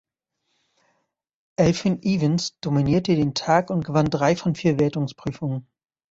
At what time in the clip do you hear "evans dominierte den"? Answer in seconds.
2.01-3.35